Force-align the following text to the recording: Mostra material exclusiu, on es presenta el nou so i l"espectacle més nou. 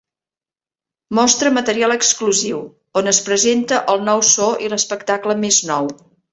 Mostra 1.19 1.51
material 1.57 1.93
exclusiu, 1.97 2.63
on 3.03 3.13
es 3.13 3.21
presenta 3.29 3.85
el 3.95 4.05
nou 4.11 4.27
so 4.33 4.51
i 4.67 4.73
l"espectacle 4.73 5.41
més 5.47 5.65
nou. 5.75 5.97